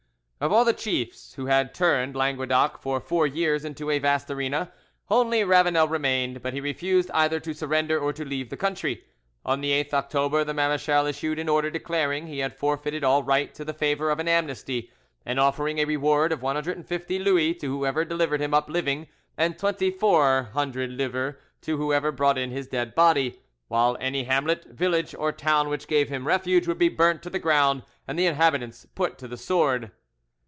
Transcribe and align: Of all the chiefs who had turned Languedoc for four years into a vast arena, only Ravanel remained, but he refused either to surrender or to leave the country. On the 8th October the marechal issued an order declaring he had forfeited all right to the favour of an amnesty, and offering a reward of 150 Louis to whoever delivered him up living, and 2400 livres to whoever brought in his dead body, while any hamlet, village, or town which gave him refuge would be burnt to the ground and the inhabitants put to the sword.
Of 0.43 0.51
all 0.51 0.65
the 0.65 0.73
chiefs 0.73 1.35
who 1.35 1.45
had 1.45 1.71
turned 1.71 2.15
Languedoc 2.15 2.81
for 2.81 2.99
four 2.99 3.27
years 3.27 3.63
into 3.63 3.91
a 3.91 3.99
vast 3.99 4.27
arena, 4.31 4.71
only 5.07 5.43
Ravanel 5.43 5.87
remained, 5.87 6.41
but 6.41 6.51
he 6.55 6.59
refused 6.59 7.11
either 7.13 7.39
to 7.39 7.53
surrender 7.53 7.99
or 7.99 8.11
to 8.13 8.25
leave 8.25 8.49
the 8.49 8.57
country. 8.57 9.03
On 9.45 9.61
the 9.61 9.69
8th 9.69 9.93
October 9.93 10.43
the 10.43 10.55
marechal 10.55 11.05
issued 11.05 11.37
an 11.37 11.47
order 11.47 11.69
declaring 11.69 12.25
he 12.25 12.39
had 12.39 12.57
forfeited 12.57 13.03
all 13.03 13.21
right 13.21 13.53
to 13.53 13.63
the 13.63 13.71
favour 13.71 14.09
of 14.09 14.17
an 14.17 14.27
amnesty, 14.27 14.89
and 15.27 15.39
offering 15.39 15.77
a 15.77 15.85
reward 15.85 16.31
of 16.31 16.41
150 16.41 17.19
Louis 17.19 17.53
to 17.53 17.67
whoever 17.67 18.03
delivered 18.03 18.41
him 18.41 18.55
up 18.55 18.67
living, 18.67 19.09
and 19.37 19.59
2400 19.59 20.89
livres 20.89 21.35
to 21.61 21.77
whoever 21.77 22.11
brought 22.11 22.39
in 22.39 22.49
his 22.49 22.65
dead 22.67 22.95
body, 22.95 23.39
while 23.67 23.95
any 23.99 24.23
hamlet, 24.23 24.65
village, 24.71 25.13
or 25.13 25.31
town 25.31 25.69
which 25.69 25.85
gave 25.87 26.09
him 26.09 26.25
refuge 26.25 26.67
would 26.67 26.79
be 26.79 26.89
burnt 26.89 27.21
to 27.21 27.29
the 27.29 27.37
ground 27.37 27.83
and 28.07 28.17
the 28.17 28.25
inhabitants 28.25 28.87
put 28.95 29.19
to 29.19 29.27
the 29.27 29.37
sword. 29.37 29.91